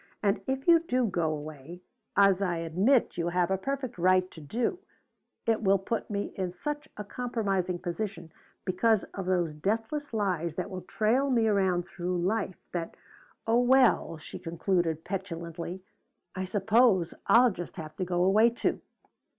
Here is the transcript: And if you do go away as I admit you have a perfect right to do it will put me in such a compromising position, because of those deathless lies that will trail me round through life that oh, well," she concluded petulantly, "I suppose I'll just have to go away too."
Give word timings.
And 0.23 0.41
if 0.47 0.67
you 0.67 0.79
do 0.79 1.05
go 1.05 1.29
away 1.31 1.83
as 2.17 2.41
I 2.41 2.57
admit 2.57 3.19
you 3.19 3.27
have 3.29 3.51
a 3.51 3.57
perfect 3.59 3.99
right 3.99 4.31
to 4.31 4.41
do 4.41 4.79
it 5.45 5.61
will 5.61 5.77
put 5.77 6.09
me 6.09 6.33
in 6.35 6.53
such 6.53 6.89
a 6.97 7.03
compromising 7.03 7.77
position, 7.77 8.31
because 8.65 9.03
of 9.13 9.27
those 9.27 9.53
deathless 9.53 10.11
lies 10.11 10.55
that 10.55 10.71
will 10.71 10.81
trail 10.81 11.29
me 11.29 11.47
round 11.49 11.85
through 11.85 12.17
life 12.17 12.57
that 12.71 12.97
oh, 13.45 13.59
well," 13.61 14.17
she 14.17 14.39
concluded 14.39 15.03
petulantly, 15.03 15.83
"I 16.33 16.45
suppose 16.45 17.13
I'll 17.27 17.51
just 17.51 17.75
have 17.77 17.95
to 17.97 18.03
go 18.03 18.23
away 18.23 18.49
too." 18.49 18.81